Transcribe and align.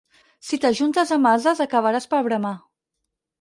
Si 0.45 0.57
t'ajuntes 0.63 1.11
amb 1.17 1.29
ases 1.33 1.61
acabaràs 1.67 2.09
per 2.15 2.23
bramar. 2.29 2.55